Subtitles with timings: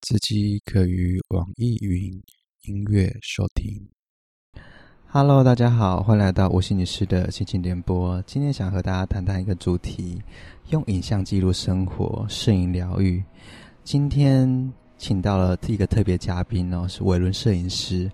[0.00, 2.10] 自己可于网易云
[2.64, 3.86] 音乐收听。
[5.06, 8.20] Hello，大家好，欢迎来到吴心理师的心情联播。
[8.22, 10.20] 今天想和大家谈谈一个主题：
[10.70, 13.22] 用影像记录生活，摄影疗愈。
[13.84, 18.10] 今天请到了一个特别嘉宾哦，是伟伦摄影师。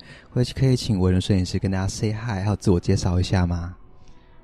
[0.57, 3.77] 可以请伟伦摄影师跟大家 say hi，还有自我介绍一下吗？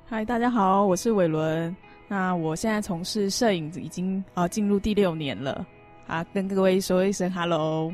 [0.06, 1.74] 嗨，大家好，我是伟伦。
[2.06, 5.66] 那我现在从事摄影已经啊进入第六年了。
[6.06, 7.92] 啊，跟各位说一声 hello。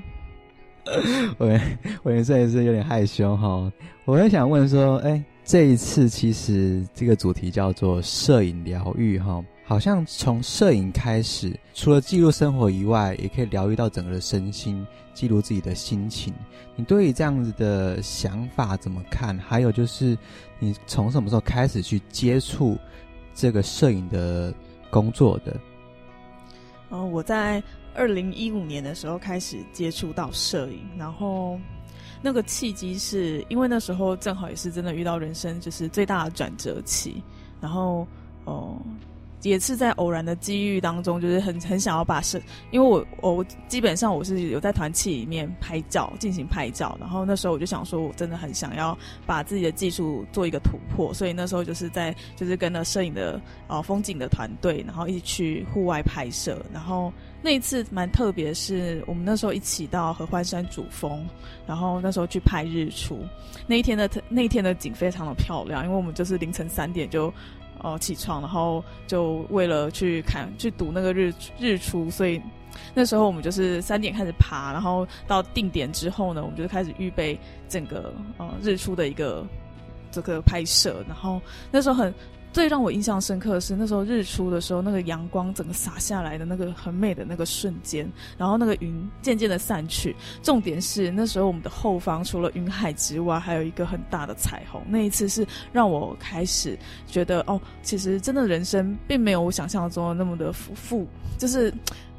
[1.37, 1.61] 我
[2.03, 3.71] 我也 是有点害羞哈。
[4.07, 16.33] 我也想问说，哎、这一次其实这个主题叫做摄影疗愈哈，好像从摄影开始，除了记录生活以外，也可以疗愈到整个的身心，记录自己的心情。
[16.75, 19.39] 你对于这样子的想法怎么看？
[19.39, 20.17] 还有就是，
[20.59, 22.79] 你从什么时候开始去接触
[23.35, 24.55] 这个摄影的
[24.89, 25.55] 工作的？
[26.91, 27.63] 嗯，我在。
[27.95, 31.59] 二零一五年的时候开始接触到摄影，然后
[32.23, 37.21] 那个契机是因为那时候正好也是真的遇到人生就是最大的转折期，
[37.61, 38.07] 然后
[38.45, 38.81] 哦。
[39.43, 42.41] 也是在偶然的机遇当中，就是很很想要把摄，
[42.73, 61.25] 因为我我基本上我是有在团契里面拍照进行拍照，然后那时候我就想说，我真的很想要把自己的技术做一个突破，所以那时候就是在就是跟了摄影的呃风景的团队，然后一起去户外拍摄，然后那一次蛮特别，是我们那时候一起到合欢山主峰，
[61.65, 63.25] 然后那时候去拍日出，
[63.69, 67.33] 那一天的那一天的景非常的漂亮，因为我们就是凌晨三点就。
[67.83, 72.41] 哦，起床，然后就为了去看、去读那个日日出，所以
[72.95, 79.47] 那时候我们就是三点开始爬，然后到定点之后呢，我们就开始预备整个呃日出的一个
[80.11, 81.41] 这个拍摄，然后
[81.71, 82.15] 那时候很。
[82.53, 90.17] 最让我印象深刻的是，那时候日出的时候，那个阳光整个洒下来的那个很美的那个瞬间，然后那个云渐渐的散去。
[90.43, 94.83] 重点是那时候我们的后方除了云海之外，还有一个很大的彩虹。
[94.89, 96.77] 那一次是让我开始
[97.07, 101.07] 觉得，哦，其实真的人生并没有我想象中的那么的负负，
[101.37, 101.73] 就是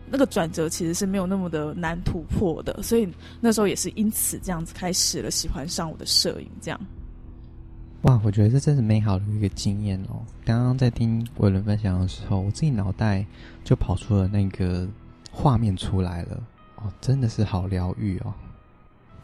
[0.09, 2.81] 那个转折其实是没有那么的难突破的。
[2.81, 3.09] 所以
[3.41, 6.79] 那时候也是因此这样子开始了喜欢上我的摄影，这样。
[8.03, 10.23] 哇，我觉得这真是美好的一个经验哦！
[10.45, 13.25] 刚刚在听伟伦分享的时候，我自己脑袋
[13.61, 14.87] 就跑出了那个
[15.29, 16.41] 画面出来了
[16.77, 18.33] 哦，真的是好疗愈哦。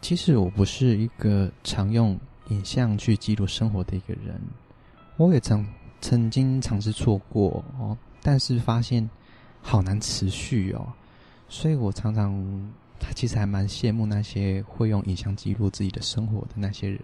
[0.02, 4.38] 其实我不是一个常用影像去记录生活的一个人，
[5.16, 5.66] 我也曾
[6.02, 9.08] 曾经尝试做过哦，但是发现
[9.62, 10.86] 好难持续哦，
[11.48, 12.30] 所以我常常
[13.00, 17.00] 他其实还蛮羡慕那些会用影像记录自己的生活的那些人。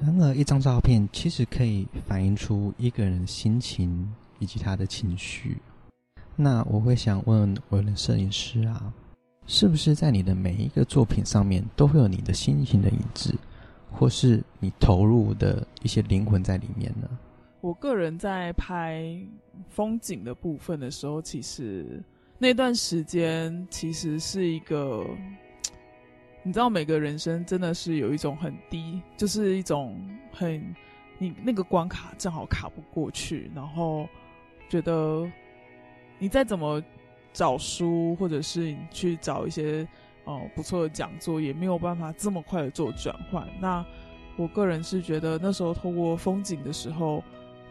[0.00, 5.56] 然而，一张照片其实可以反映出一个人的心情以及他的情绪。
[6.36, 8.92] 那我会想问我的摄影师啊，
[9.46, 13.34] 是不是在你的每一个作品上面都会有你的心情的影子，
[13.90, 17.08] 或是你投入的一些灵魂在里面呢？
[17.60, 19.20] 我个人在拍
[19.68, 22.00] 风景的部分的时候，其实
[22.38, 25.04] 那段时间其实是一个。
[26.44, 30.00] 你知道，每个人生真的是有一种很低，就是一种
[30.32, 30.74] 很
[31.18, 34.08] 你那个关卡正好卡不过去，然后
[34.68, 35.30] 觉得
[36.18, 36.82] 你再怎么
[37.32, 39.86] 找书，或者是你去找一些
[40.24, 43.46] 哦、呃、不错的讲座，也没有办法这么快的做转换。
[43.60, 43.84] 那
[44.36, 47.22] 我个人是觉得那时候透过风景的时候，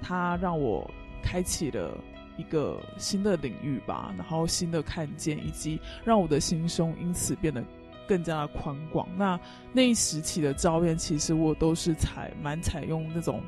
[0.01, 0.87] 它让我
[1.23, 1.97] 开启了
[2.37, 7.63] 一个新的领域吧，然后新的看见，以及让我的心胸因此变得。
[8.07, 9.07] 更加的宽广。
[9.17, 9.39] 那
[9.73, 13.41] 那一时期的照片，其实我都是采蛮采用那种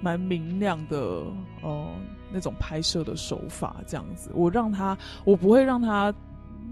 [0.00, 1.22] 蛮明亮的，
[1.62, 1.86] 呃，
[2.32, 4.30] 那种拍摄的手法，这样子。
[4.34, 6.12] 我让他，我不会让他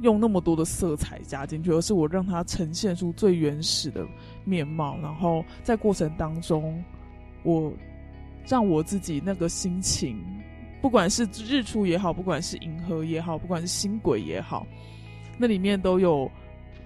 [0.02, 4.06] 用那么多的色彩加进去，而是我让他呈现出最原始的
[4.44, 4.98] 面貌。
[5.00, 6.82] 然后在过程当中，
[7.44, 7.72] 我
[8.48, 10.18] 让我自己那个心情，
[10.82, 14.66] 不管是日出也好，不管是银河也好，不管是星轨也好，
[15.38, 16.28] 那里面都有，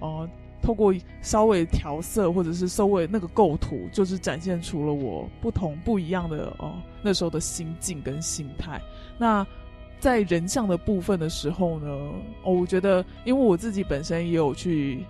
[0.01, 0.29] 呃。
[0.65, 6.73] 透过稍微调色，或者是稍微那个构图，就是展现出了我不同不一样的哦，
[7.03, 8.81] 那时候的心境跟心态。
[9.19, 9.47] 那
[10.01, 11.87] 在人像的部分的时候呢，
[12.45, 15.05] 哦，我觉得因为我自己本身也有去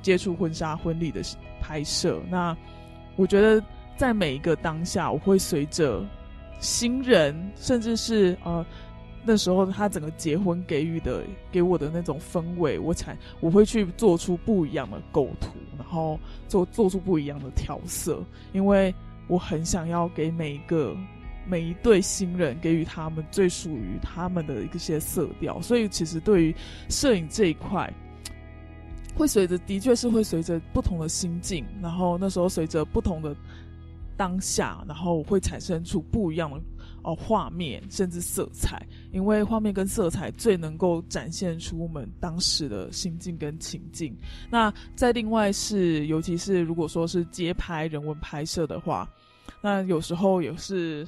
[0.00, 1.20] 接触婚纱婚礼的
[1.60, 2.56] 拍摄，那
[3.16, 3.62] 我觉得
[3.98, 6.02] 在每一个当下，我会随着
[6.60, 8.64] 新人，甚至是呃。
[9.26, 18.22] 那时候他整个结婚给予的给我的那种氛围，我才我会去做出不一样的构图，然后做做出不一样的调色，
[18.52, 18.94] 因为
[19.26, 20.94] 我很想要给每一个
[21.46, 26.54] 每一对新人给予他们最属于他们的一些色调，所以其实对于
[26.88, 27.92] 摄影这一块，
[29.14, 33.34] 会随着，的确是会随着不同的心境，然后那时候随着不同的
[34.16, 36.60] 当下，然后会产生出不一样的
[37.04, 38.84] 哦画面，甚至色彩。
[39.12, 44.12] 因为画面跟色彩最能够展现出我们当时的心境跟情境。
[44.50, 49.08] 那再另外是，尤其是如果说是街拍人文拍摄的话，
[49.60, 51.06] 那有时候也是。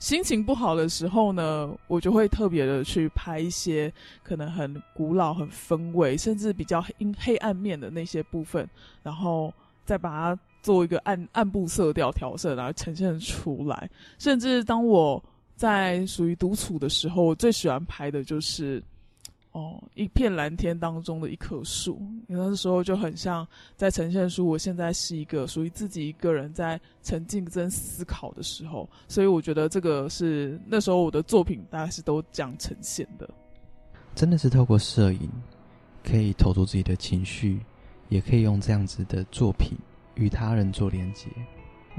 [0.00, 3.90] 心情不好的时候呢，我就会特别的去拍一些
[4.22, 8.68] 可能很古老、很氛围，甚至比较阴黑暗面的那些部分，
[9.02, 9.54] 然后
[9.86, 13.88] 再把它做一个暗暗部色调调色，然后呈现出来。
[14.18, 15.22] 甚至当我
[15.54, 18.82] 在属于独处的时候，我最喜欢拍的就是。
[19.52, 23.46] 哦，一片蓝天当中的一棵树，那时候就很像
[23.76, 33.30] 在呈现出我现在是一个属于自己一个人在沉浸跟思考的时候，所以我觉得这个是那时候我的作品大概是都这样呈现的。
[34.16, 35.30] 真的是透过摄影
[36.02, 37.60] 可以投入自己的情绪，
[38.08, 39.78] 也可以用这样子的作品
[40.16, 41.28] 与他人做连接。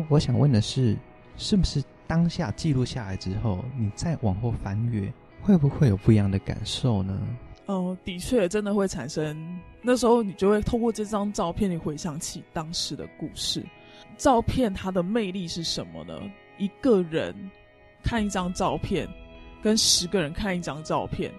[0.10, 0.98] 我想问的是，
[1.38, 5.12] 是不是当下记录下来之后，你再往后翻阅，
[5.42, 7.20] 会不会有不一样的感受呢？
[7.68, 9.60] 哦，的确，真的会产生。
[9.82, 13.64] 那时候你就会透过这张照片，你回想起当时的故事。
[14.18, 16.14] 照片它的魅力是什么呢？
[16.58, 17.36] 一个人
[18.04, 19.08] 看一张照片，
[19.64, 21.32] 跟十个人看一张照片，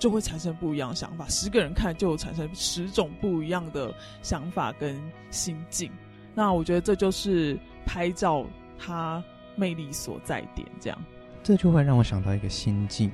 [0.00, 1.28] 就会产生不一样的想法。
[1.28, 5.00] 十个人看就产生十种不一样的想法跟
[5.30, 5.90] 心境。
[6.34, 8.44] 那我觉得这就是拍照
[8.76, 9.22] 它
[9.58, 10.66] 魅力所在点。
[10.80, 10.98] 这样，
[11.42, 13.10] 这就会让我想到一个心境。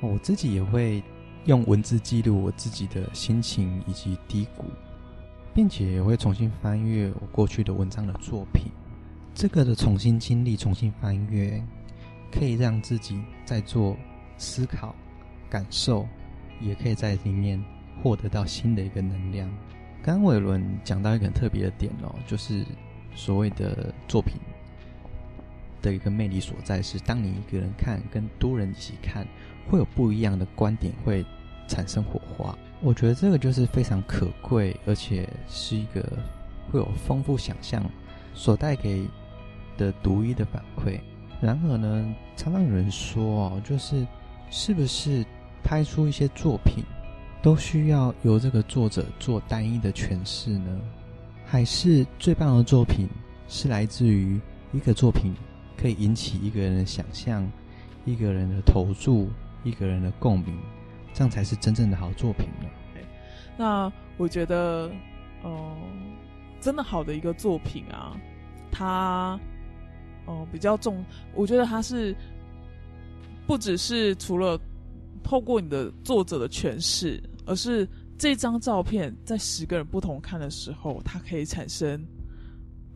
[0.00, 1.02] 我自己也会。
[1.46, 4.66] 用文字记录我自己的心情以及低谷，
[5.54, 8.70] 并且也会重新翻阅我过去的文章的作品。
[9.34, 11.60] 这个的重新经历、重新翻阅，
[12.30, 13.96] 可以让自己在做
[14.36, 14.94] 思考、
[15.48, 16.06] 感受，
[16.60, 17.64] 也可以在里面
[18.02, 19.50] 获得到新的一个能量。
[20.02, 22.66] 刚伟伦讲到一个很特别的点哦，就是
[23.14, 24.34] 所谓的作品
[25.80, 29.26] 的一个魅力所在是，当你一个人看，跟多人一起看。
[29.68, 31.24] 会有不一样的观点，会
[31.68, 32.58] 产生火花。
[32.80, 36.02] 我觉得这个就是非常可贵，而且是一个
[36.72, 37.80] 会有丰富想象
[38.34, 39.06] 所带给
[39.76, 40.98] 的独一的反馈。
[41.40, 44.04] 然而呢，常常有人说哦，就是
[44.50, 45.24] 是不是
[45.62, 46.82] 拍出一些作品
[47.40, 50.80] 都需要由这个作者做单一的诠释呢？
[51.46, 53.08] 还是最棒的作品
[53.46, 54.40] 是来自于
[54.72, 55.32] 一个作品
[55.80, 57.48] 可以引起一个人的想象，
[58.04, 59.30] 一个人的投注。
[59.62, 60.58] 一个人的共鸣，
[61.12, 62.66] 这样才是真正的好作品呢。
[63.58, 64.90] 那我觉得，
[65.42, 65.76] 哦、
[66.62, 68.16] 真的好的一个作品啊，
[68.72, 69.38] 它，
[70.24, 71.04] 哦、比较重。
[71.34, 72.16] 我觉得它是
[73.46, 74.58] 不只是除了
[75.22, 77.86] 透过你的作者的诠释，而是
[78.16, 82.02] 这张照片在十个人不同看的时候，它可以产生。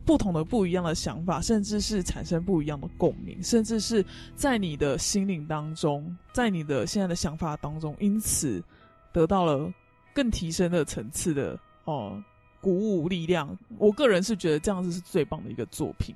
[0.05, 4.05] 不同的不一样的想法，甚至是产生不一样的共鸣，甚至是
[4.35, 8.63] 在你的心灵当中，在你的现在的想法当中，因此
[9.11, 9.73] 得到了
[10.13, 12.23] 更提升的层次的哦
[12.61, 13.57] 鼓舞力量。
[13.79, 16.15] 我个人是觉得这样子是最棒的一个作品。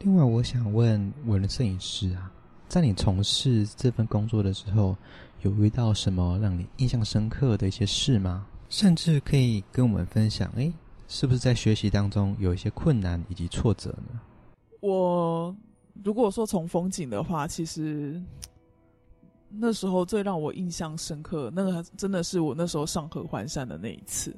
[0.00, 2.30] 另外，我想问我的摄影师啊，
[2.68, 4.94] 在你从事这份工作的时候，
[5.40, 8.46] 有遇到什么让你印象深刻的一些事吗？
[8.68, 10.70] 甚至可以跟我们分享，诶。
[11.06, 14.20] 是不是在学习当中有一些困难以及挫折呢？
[14.80, 15.54] 我
[16.02, 18.20] 如果说从风景的话，其实
[19.48, 24.34] 那时候最让我印象深刻，那个真的是我那时候上合欢山的那一次，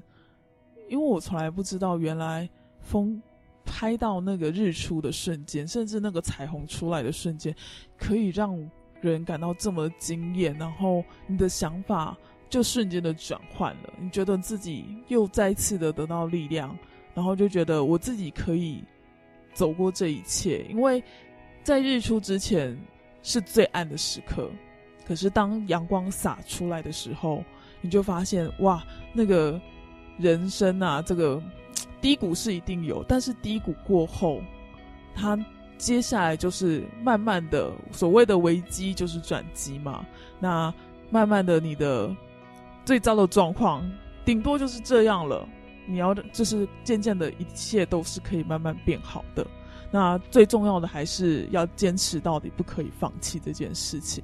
[0.88, 2.48] 因为我从来不知道原来
[2.80, 3.20] 风
[3.64, 7.54] 拍到那个日出的瞬间，甚至那个彩虹出来的瞬间，
[7.96, 8.58] 可以让
[9.00, 12.16] 人感到这么惊艳，然后你的想法。
[12.48, 16.78] 就瞬间的转换了，你觉得自己又再次的得到力量，
[17.12, 18.84] 然后就觉得我自己可以
[19.52, 20.64] 走过这一切。
[20.70, 21.02] 因为
[21.64, 22.78] 在日出之前
[23.22, 24.48] 是最暗的时刻，
[25.04, 27.44] 可是当阳光洒出来的时候，
[27.80, 29.60] 你就发现哇，那个
[30.16, 31.42] 人生啊，这个
[32.00, 34.40] 低谷是一定有，但是低谷过后，
[35.16, 35.36] 它
[35.78, 40.06] 接下来就是慢慢的，所谓的危机就是转机嘛。
[40.38, 40.72] 那
[41.10, 42.14] 慢慢的，你的。
[42.86, 43.84] 最糟的状况，
[44.24, 45.46] 顶多就是这样了。
[45.88, 49.46] 你要就是渐渐的，一切都是可以慢慢变好的。
[49.90, 54.22] 那最重要的还是要坚持到底，不可以放弃这件事情。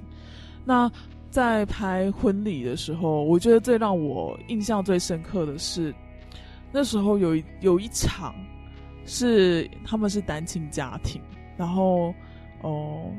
[0.64, 0.90] 那
[1.28, 5.92] 在拍婚礼的时候，我觉得最让我印象最深刻的是，
[6.72, 8.34] 那时候有有一场
[9.06, 11.20] 是他们是单亲家庭，
[11.56, 12.14] 然后
[12.62, 13.10] 哦，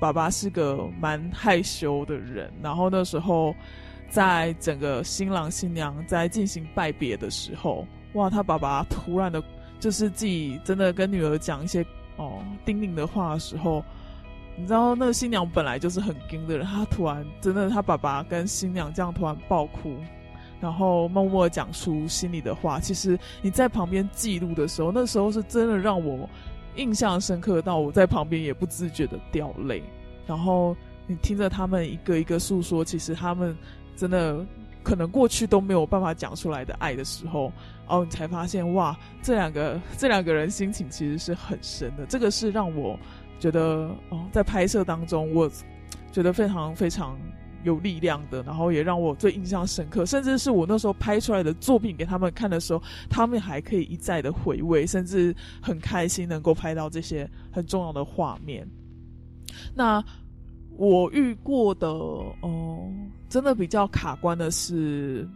[0.00, 3.52] 爸爸是个蛮害羞的人，然后那时候。
[4.08, 9.42] 在整个新郎新娘在进行拜别的时候，哇，他爸爸突然的，
[9.78, 11.84] 就是自己真的跟女儿讲一些
[12.16, 13.84] 哦叮咛的话的时候，
[14.56, 19.96] 你知道那个新娘本来就是很惊的人，她突然真的，他爸爸跟新娘这样突然爆哭，
[20.60, 22.80] 然后默默讲出心里的话。
[22.80, 26.26] 其实你在旁边记录的时候，那时候是真的让我
[26.76, 29.82] 印象深刻到我在旁边也不自觉的掉泪，
[30.26, 30.74] 然后
[31.06, 33.54] 你听着他们一个一个诉说，其实他们。
[33.96, 34.44] 真的
[34.82, 37.52] 可能过去都没有办法讲出来的爱的时候，
[37.88, 42.06] 哦，你才发现哇，这两个 这两个人心情其实是很深的。
[42.06, 42.96] 这个是让我
[43.40, 45.50] 觉得哦，在拍摄当中，我
[46.12, 47.18] 觉得非常非常
[47.64, 50.06] 有力量的，然后也让我最印象深刻。
[50.06, 58.68] 甚至是我那时候拍出来的作品给他们看的时候，他们还可以一再的回味，甚至很开心能够拍到这些很重要的画面。
[59.74, 60.04] 那。
[60.76, 62.92] 我遇过的，哦、
[63.28, 65.28] 真的比较卡关的是，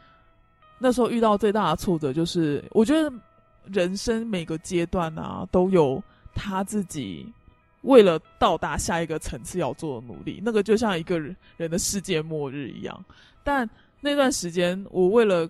[0.78, 3.12] 那时候遇到最大的挫折就是，我觉得
[3.64, 6.02] 人生每个阶段啊，都有
[6.34, 7.26] 他自己
[7.82, 13.04] 为了到达下一个层次要做的努力，那个就像一个人人的世界末日一样。
[13.42, 13.68] 但
[14.00, 15.48] 那段时间，我为了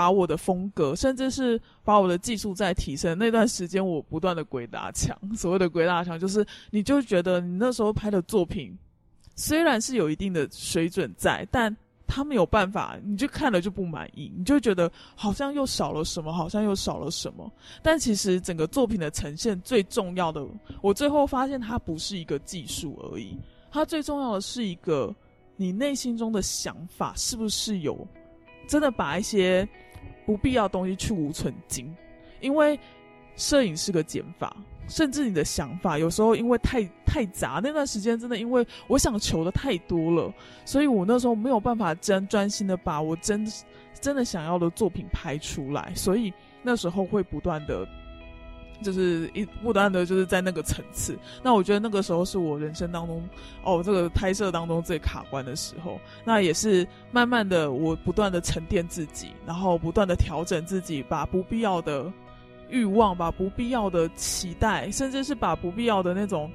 [0.00, 3.18] 把我的风格，甚至是把我的技术再提升。
[3.18, 5.14] 那段时间，我不断的鬼打墙。
[5.36, 8.74] 所谓的鬼打墙，就是你就觉得你那时候拍的作品，
[9.36, 11.76] 虽然是有一定的水准在，但
[12.06, 17.52] 他们有办法，你就看了就不满意，你就觉得好像又少了什么，好像又少了什么。
[17.82, 20.42] 但其实整个作品的呈现最重要的，
[20.80, 23.36] 我最后发现它不是一个技术而已，
[23.70, 25.14] 它最重要的是一个
[25.56, 28.08] 你内心中的想法是不是有。
[28.68, 29.68] 真的把一些
[30.30, 31.92] 不必要东西去无存精，
[32.40, 32.78] 因为
[33.34, 34.56] 摄影是个减法，
[34.86, 40.32] 甚至你的想法有时候因为太太杂，那段时间真的因为我想求的太多了，
[40.64, 43.44] 所以我那时候没有办法真专心的把我真
[44.00, 46.32] 真的想要的作品拍出来，所以
[46.62, 47.84] 那时候会不断的。
[48.82, 53.22] 就是一不断的就是在那个层次，那我觉得那个时候是我人生当中
[53.62, 56.00] 哦，这个拍摄当中最卡关的时候。
[56.24, 62.10] 那也是慢慢的，我不断的沉淀自己，然后不断的调整自己，把不必要的
[62.68, 66.50] 欲望，把不必要的期待，甚至是把不必要的那种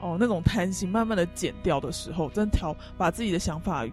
[0.00, 3.86] 哦那种贪心，慢慢的减掉的时候，真调把自己的想法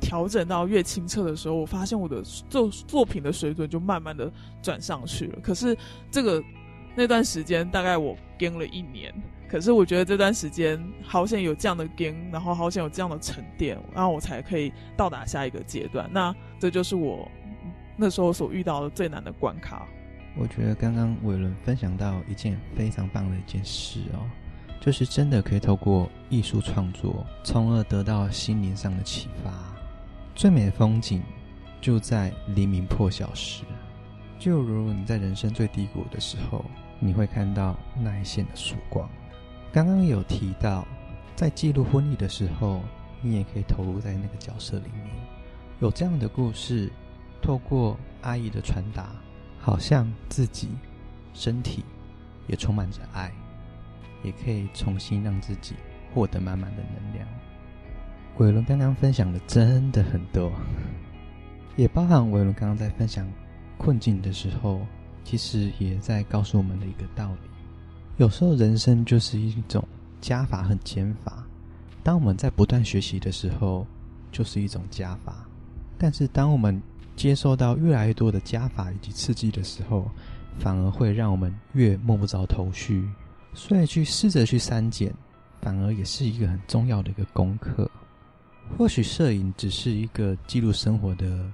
[0.00, 5.38] 调整到越清澈的时候，我发现我的作作品的水准就慢慢的转上去了。
[5.42, 5.74] 可是
[6.10, 6.42] 这个。
[6.94, 9.12] 那段时间大概我跟了一年，
[9.48, 16.08] 可是我觉得这段时间好险有这样的跟，然后好险有这样的沉淀，然后我才可以到达下一个阶段。
[16.12, 17.26] 那这就是我
[17.96, 19.86] 那时候所遇到的最难的关卡。
[20.36, 24.24] 我觉得刚刚伟伦分享到一件非常棒的一件事哦，
[24.80, 29.52] 就是真的可以透过艺术创作，从而得到心灵上的启发。
[30.34, 31.22] 最美的风景
[31.80, 33.64] 就在黎明破晓时。
[34.38, 36.64] 就如你在人生最低谷的时候，
[37.04, 39.10] 你会看到那一线的曙光。
[39.72, 40.86] 刚刚有提到，
[41.34, 42.80] 在记录婚礼的时候，
[43.20, 45.10] 你也可以投入在那个角色里面。
[45.80, 46.88] 有这样的故事，
[47.42, 49.10] 透过阿姨的传达，
[49.58, 50.68] 好像自己
[51.34, 51.84] 身体
[52.46, 53.32] 也充满着爱，
[54.22, 55.74] 也可以重新让自己
[56.14, 57.26] 获得满满的能量。
[58.38, 60.52] 伟伦刚刚分享的真的很多，
[61.74, 63.28] 也包含伟伦刚刚在分享。
[63.78, 64.86] 困境的时候，
[65.24, 67.48] 其实也在告诉我们的一个道理：
[68.16, 69.82] 有时候人生就是一种
[70.20, 71.44] 加法和减法。
[72.02, 73.86] 当我们在不断学习的时候，
[74.30, 75.32] 就是一种加法；
[75.96, 76.82] 但是当我们
[77.14, 80.10] 接受到越来越多的加法以及刺激的时候，
[80.58, 83.08] 反而会让我们越摸不着头绪。
[83.54, 85.14] 所以，去试着去删减，
[85.60, 87.90] 反而也是一个很重要的一个功课。
[88.76, 91.50] 或许摄影只是一个记录生活的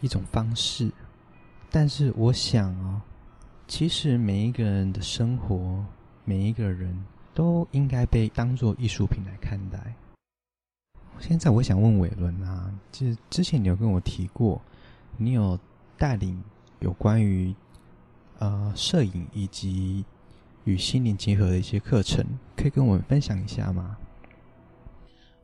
[0.00, 0.90] 一种方式。
[1.76, 3.02] 但是我想哦，
[3.66, 5.84] 其实每一个人的生活，
[6.24, 6.96] 每一个人
[7.34, 9.92] 都应该被当作艺术品来看待。
[11.18, 14.62] 现在我想问伟伦啊，就之前你有跟我提过，
[15.16, 15.58] 你有
[15.98, 16.40] 带领
[16.78, 17.52] 有关于
[18.38, 20.04] 呃摄影以及
[20.62, 22.24] 与心灵结合的一些课程，
[22.56, 23.96] 可以跟我们分享一下吗？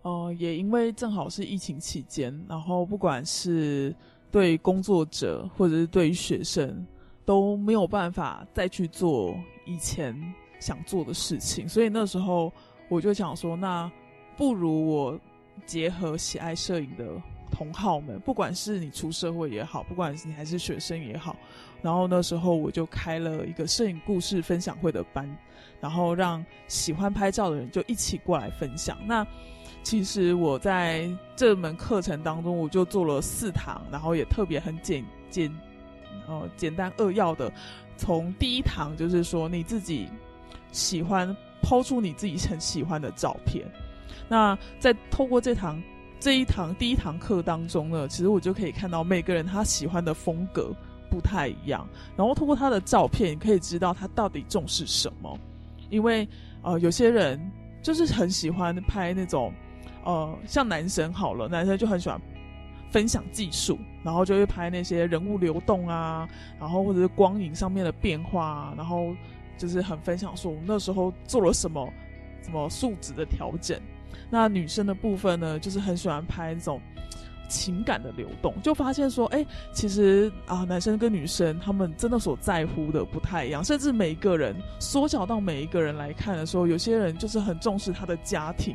[0.03, 3.93] 哦、呃，也因为正好是疫情期间，然后不管是。
[4.31, 6.87] 对工作者或者是对于学生
[7.25, 10.15] 都没有办法再去做以前
[10.59, 12.53] 想做的事情，所以那时候
[12.89, 13.91] 我就想说，那
[14.37, 15.19] 不如我
[15.67, 17.07] 结合喜爱摄影的
[17.51, 21.37] 同好们，不管是你出社会也好，不管是你还是学生也好，
[21.83, 25.29] 然后那时候我就开了一个摄影故事分享会的班，
[25.81, 28.97] 然后让喜欢拍照的人就一起过来分享。
[29.07, 29.27] 那
[29.83, 35.51] 其实我在这门课程当中，我就做了四堂，然后也特别很简简
[36.29, 37.51] 呃简单扼要的，
[37.97, 40.07] 从第一堂就是说你自己
[40.71, 43.67] 喜欢抛出你自己很喜欢的照片，
[44.29, 45.83] 那在透过这堂
[46.21, 50.71] 这一堂第一堂课当中呢，其实我就可以看到每个人他喜欢的风格
[51.11, 55.37] 不太一样，然后通过他的照片，你可以知道他到底重视什么，
[55.89, 56.29] 因为
[56.63, 57.41] 呃有些人
[57.83, 59.53] 就是很喜欢拍那种。
[60.05, 62.21] 呃，像男生好了，男生就很喜欢
[62.91, 66.29] 分享技术，然后就会拍那些人物流动啊，
[66.59, 69.15] 然后或者是光影上面的变化啊，然后
[69.57, 71.93] 就是很分享说我们那时候做了什么，
[72.43, 73.79] 什么素质的调整。
[74.29, 76.81] 那女生的部分呢，就是很喜欢拍那种
[77.49, 88.75] 情感的流动，就发现说，哎，其实啊，男生跟女生他们真的所在乎的不太一样，甚至每一个人缩小到每一个人来看的时候，有些人就是很重视他的家庭。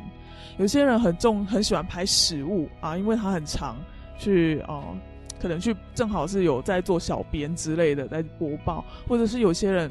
[0.58, 3.76] 有些人很重，很喜欢拍食物啊，因为他很常
[4.18, 4.96] 去哦、呃，
[5.40, 9.90] 可能去正好是有在做小编之类的，在播报，或者是有些人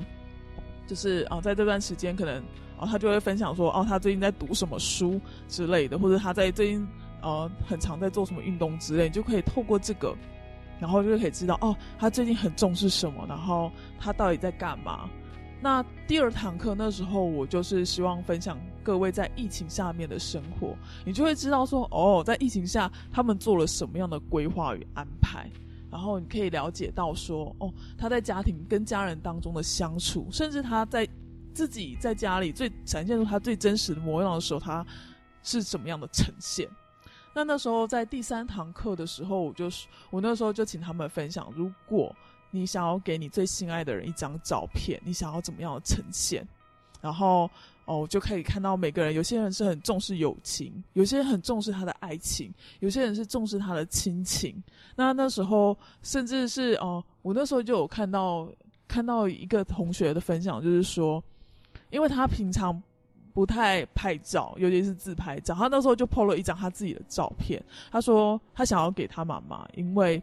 [0.87, 2.43] 就是啊、在这段时间可能
[2.77, 6.87] 啊、他就会分享说哦、他最近在读什么书之类的，或者他在最近
[7.21, 10.15] 呃，很常在做什么运动之类，你就可以透过这个，
[10.79, 15.09] 然后就可以知道哦，他最近很重视什么，然后他到底在干嘛。
[15.61, 25.49] 那第二堂课那时候，我就是希望分享各位在疫情下面的生活，你就会知道说，哦，在疫情下他们做了什么样的规划与安排，
[25.89, 31.07] 然后你可以了解到说，哦，他在家庭跟家人当中的相处，甚至他在
[31.51, 34.85] 自己在家里最展现出他最真实的模样的时候，他
[35.41, 36.69] 是什么样的呈现。
[37.33, 42.15] 那那时候在第三堂课的时候，我就是我那时候就请他们分享，如果。
[42.51, 46.47] 你想要给你最心爱的人一张照片，你想要怎么样的呈现？
[47.01, 47.49] 然后
[47.85, 54.55] 哦，就可以看到每个人，有些人是很重视友情，有些人很重视他的爱情，有些人是重视他的亲情。
[54.95, 58.49] 那那时候，甚至是哦，我那时候就有看到
[58.87, 61.23] 看到一个同学的分享，就是说，
[61.91, 62.81] 因为他平常
[63.33, 67.63] 不太拍照，尤其是自拍照，他那时候就 po 了一张他自己的照片。
[67.91, 70.19] 他说他想要给他妈妈，因为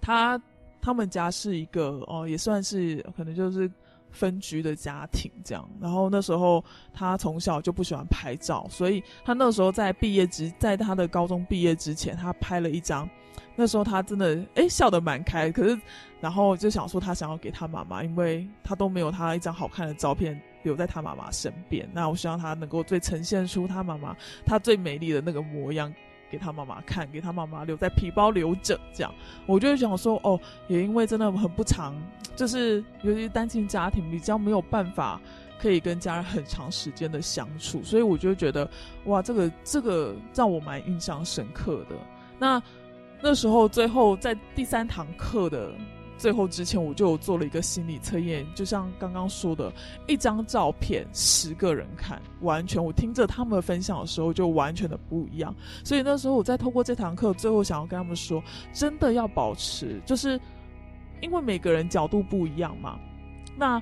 [0.00, 0.40] 他。
[0.80, 3.70] 他们家是一个哦，也算是可能就是
[4.10, 5.68] 分居的家庭这样。
[5.80, 13.08] 然后那时候他从小就不喜欢拍照，所以他那时候在毕业之，在他的高中毕业之前，他拍了一张。
[13.56, 15.78] 那时候他真的诶笑得蛮开，可是
[16.18, 21.86] 然后就想说他想要给他妈妈，因为他都没有他一张好看的照片留在他妈妈身边。
[21.92, 24.16] 那我希望他能够最呈现出他妈妈
[24.46, 25.92] 他最美丽的那个模样。
[26.30, 29.12] 给他妈妈看，给他妈妈留在皮包留着，这样，
[29.46, 30.38] 我就想说，哦，
[30.68, 31.94] 也因为真的很不常，
[32.36, 35.20] 就是尤其是单亲家庭比较没有办法
[35.60, 38.70] 可以跟家人很长时间的相处，所以我就觉得，
[39.06, 41.96] 哇，这个这个让我蛮印象深刻的。
[42.38, 42.62] 那
[43.20, 45.72] 那时候最后在第三堂课的。
[46.20, 49.72] 最后之前我就做了一个心理测验，就像刚刚说的，
[50.06, 55.54] 一张照片十个人看，完全我听着他们分享的时候就完全的不一样。
[55.82, 60.38] 所以那时候我在透过这堂课，最后想要跟他们说，真的要保持，就是
[61.22, 62.98] 因为每个人角度不一样嘛。
[63.56, 63.80] 那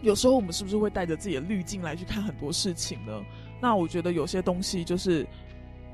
[0.00, 3.20] 有时候我们是不是会带着自己的滤镜来去看很多事情呢？
[3.60, 5.26] 那我觉得有些东西就是。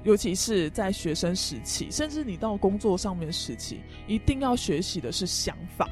[0.04, 5.88] 尤其是在学生时期，甚至你到工作上面时期，一定要学习的是想法，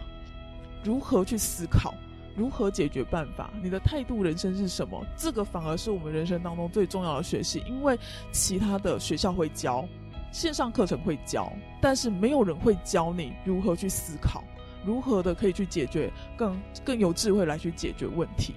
[0.84, 1.94] 如何去思考，
[2.36, 5.02] 如何解决办法，你的态度人生是什么？
[5.16, 7.98] 这个反而是我们人生当中最重要的学习，因为
[8.32, 9.88] 其他的学校会教，
[10.30, 14.44] 线上课程会教，但是没有人会教你如何去思考，
[14.84, 18.54] 如何的可以去解决更更有智慧来去解决问题。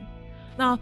[0.58, 0.78] 那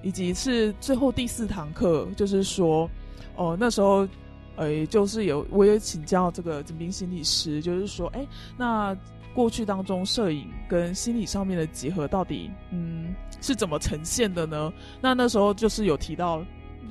[0.00, 2.88] 以及是最后第四堂课，就是说。
[3.36, 4.08] 哦，那时候，
[4.56, 8.26] 呃，就是有我也请教这个景斌心理师，就是说，哎，
[8.56, 8.96] 那
[9.34, 14.72] 过去当中摄影跟心理上面的结合到底，嗯，是怎么呈现的呢？
[15.00, 16.42] 那那时候就是有提到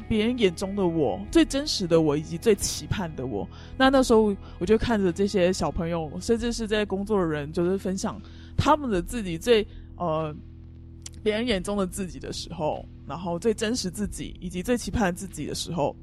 [0.07, 3.49] 别人眼中的我，最真实的我，以及最期盼的我。
[3.75, 8.21] 那那时候我就看着这些小朋友，甚至是在工作的人，就是分享
[8.55, 9.65] 他们的自己最
[9.97, 10.31] 呃
[11.23, 15.95] 别人眼中的自己的时候，然后最真实自己以及最期盼自己的时候。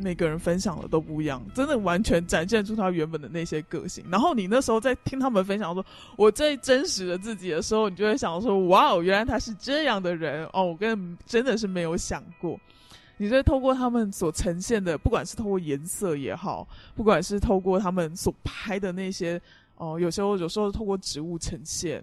[0.00, 4.04] 每个人分享的都不一样，真的完全展现出他原本的那些个性。
[4.10, 5.84] 然后你那时候在听他们分享说
[6.16, 10.64] 我最真实的自己的时候，你就会想说：哇哦，原来他是这样的人哦！
[10.64, 12.58] 我跟真的是没有想过。
[13.16, 19.38] 你在透过他们所呈现的，不管是透过颜色也好，不管是透过他们所拍的那些
[19.76, 22.02] 哦，有时候有时候透过植物呈现，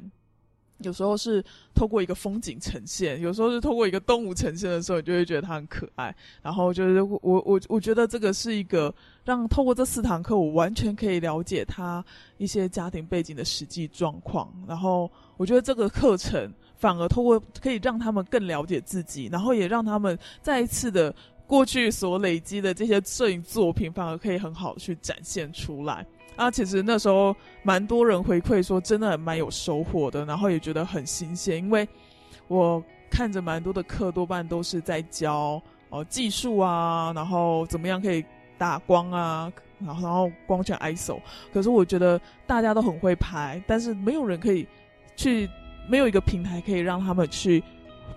[0.80, 6.16] 有时候是透过一个风景呈现，有时候是透过一个动物呈现的时候，你就会觉得它很可爱。
[6.42, 8.94] 然后就是我我我觉得这个是一个
[9.26, 12.04] 让透过这四堂课，我完全可以了解他
[12.38, 14.54] 一些家庭背景的实际状况。
[14.68, 21.14] 然后我觉得这个课程反而透过可以让他们更了解自己，然后也让他们再一次的
[21.48, 26.06] 过去所累积的这些摄影作品，反而可以很好去展现出来。
[26.38, 31.86] 啊，其实那时候蛮多人回馈说，真的蛮有收获的，然后也觉得很新鲜，因为
[32.48, 38.24] 我看着蛮多的课，多半都是在教哦技术啊，然后怎么样可以
[38.58, 41.20] 打光啊，然后然后光圈 ISO，
[41.52, 44.68] 可是我觉得大家都很会拍，但是没有人可以
[45.16, 45.50] 去，
[45.90, 47.64] 没有一个平台可以让他们去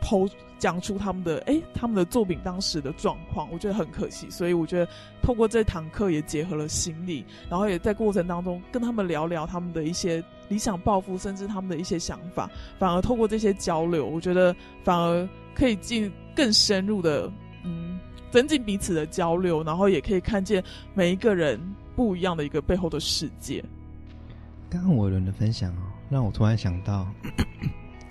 [0.02, 0.30] 剖。
[0.58, 4.28] 讲出他们的哎、他们的作品当时的状况，我觉得很可惜。
[4.28, 4.86] 所以我觉得
[5.22, 12.46] 透过这堂课也结合了心理，然后也在过程当中跟他们聊聊他们的一些理想抱负，甚至他们的一些想法。
[12.78, 17.32] 反而透过这些交流，我觉得反而可以进更深入的，
[17.64, 17.98] 嗯，
[18.30, 21.58] 增进彼此的交流，然后也可以看见每一个人
[21.96, 23.64] 不一样的一个背后的世界。
[24.68, 27.08] 刚刚伟伦的分享哦，让我突然想到。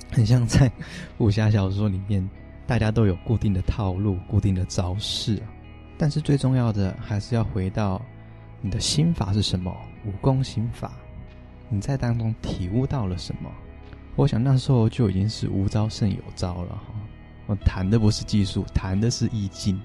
[0.11, 0.71] 很像在
[1.19, 2.27] 武侠小说里面，
[2.65, 5.41] 大家都有固定的套路、固定的招式，
[5.97, 8.01] 但是最重要的还是要回到
[8.61, 10.93] 你的心法是什么，武功心法，
[11.69, 13.49] 你在当中体悟到了什么？
[14.15, 16.93] 我想那时候就已经是无招胜有招了哈。
[17.45, 19.79] 我谈的不是技术，谈的是意境。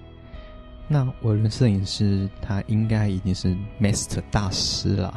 [0.89, 5.15] 那我的摄影师他应该已经是 master 大师了，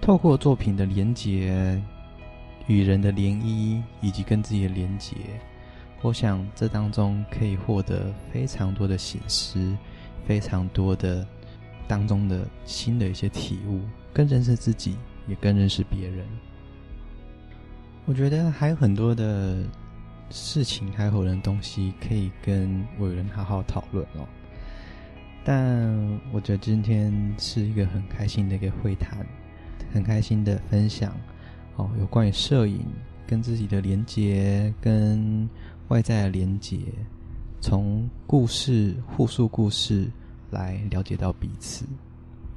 [0.00, 1.80] 透过作品的连结。
[2.66, 5.14] 与人的涟漪，以及跟自己的连结，
[6.02, 9.76] 我想这当中可以获得非常多的省思，
[10.26, 11.26] 非常多的
[11.86, 13.80] 当中的新的一些体悟，
[14.12, 14.96] 更认识自己，
[15.26, 16.26] 也更认识别人。
[18.06, 19.64] 我觉得还有很多的
[20.30, 24.26] 事情，还有很多东西可以跟伟人好好讨论哦。
[25.42, 25.94] 但
[26.32, 29.26] 我觉得今天是一个很开心的一个会谈，
[29.92, 31.14] 很开心的分享。
[31.76, 32.86] 哦，有关于摄影
[33.26, 35.48] 跟自己的连接，跟
[35.88, 36.78] 外在的连接，
[37.60, 40.08] 从故事互述故事
[40.50, 41.84] 来了解到彼此，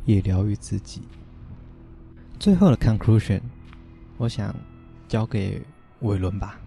[0.05, 1.01] 也疗愈自己。
[2.39, 3.41] 最后的 conclusion，
[4.17, 4.55] 我想
[5.07, 5.59] 交给
[6.01, 6.59] 伟伦吧。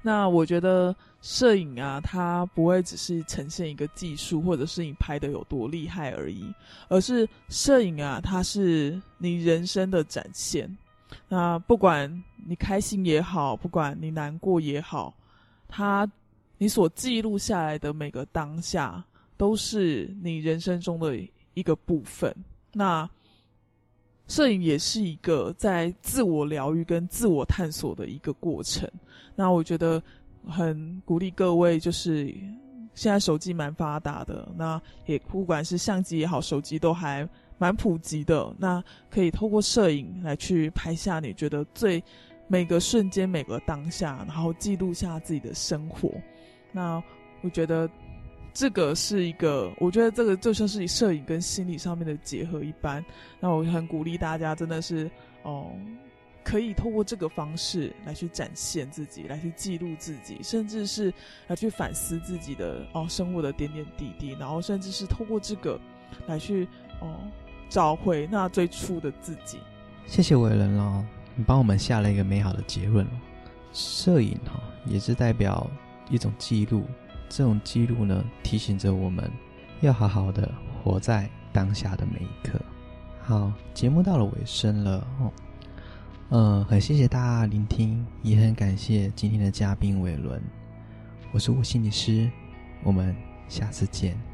[0.00, 6.50] 那我觉得摄影啊，它不会只是呈现一个技术，或者是你拍的有多厉害而已，
[6.88, 10.74] 而是摄影啊，它是你人生的展现。
[11.34, 15.12] 那不管你开心也好，不管你难过也好，
[15.66, 16.08] 它
[16.58, 19.04] 你所记录下来的每个当下，
[19.36, 21.18] 都是你人生中的
[21.54, 22.32] 一个部分。
[22.72, 23.10] 那
[24.28, 28.88] 摄影也是一个在自我疗愈跟自我探索的一个过程。
[29.34, 30.00] 那我觉得
[30.46, 32.32] 很鼓励各位，就是
[32.94, 37.28] 现在手机蛮发达的，那也不管是相机也好，手机都还。
[37.58, 42.02] 蛮普及的，那可以透过摄影来去拍下你觉得最
[42.46, 46.12] 每个瞬间、每个当下，然后记录下自己的生活。
[46.72, 47.02] 那
[47.42, 47.88] 我觉得
[48.52, 53.04] 这个是一个，我觉得这个就像是摄影跟心理上面的结合一般。
[53.40, 55.10] 那我很鼓励大家，真的是
[55.42, 55.72] 哦，
[56.42, 61.12] 可以透过这个方式来去展现自己，来去记录自己，甚至是
[61.46, 65.80] 来去反思自己的哦生活的点点滴滴，然后甚至是透过这个
[66.26, 66.68] 来去
[67.00, 67.20] 哦。
[67.68, 69.58] 找回那最初的自己。
[70.06, 73.06] 谢谢伟伦哦，你帮我们下了一个美好的结论。
[73.72, 75.68] 摄影哈也是代表
[76.08, 76.84] 一种记录，
[77.28, 79.28] 这种记录呢提醒着我们
[79.80, 80.48] 要好好的
[80.82, 82.60] 活在当下的每一刻。
[83.22, 85.32] 好，节目到了尾声了哦，
[86.28, 90.40] 嗯，很谢谢大家聆听，也很感谢今天的嘉宾伟伦。
[91.32, 92.30] 我是吴心理师，
[92.84, 93.16] 我们
[93.48, 94.33] 下次见。